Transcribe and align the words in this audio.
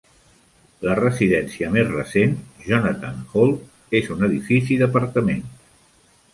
La 0.87 0.95
residència 0.99 1.69
més 1.75 1.91
recent, 1.91 2.33
Jonathan 2.69 3.21
Hall- 3.27 3.55
és 4.03 4.13
un 4.19 4.29
edifici 4.33 4.83
d'apartaments. 4.83 5.57